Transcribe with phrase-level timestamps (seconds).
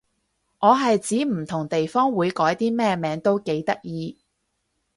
[0.57, 4.17] 我係指唔同地方會改啲咩名都幾得意